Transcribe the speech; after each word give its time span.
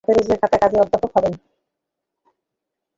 হাতে 0.03 0.11
রেজিস্ট্রি 0.11 0.37
খাতা, 0.41 0.57
কাজেই 0.57 0.81
অধ্যাপক 0.81 1.11
হবেন। 1.15 1.33